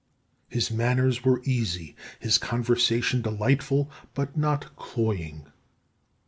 [0.49, 5.45] His manners were easy, his conversation delightful, but not cloying.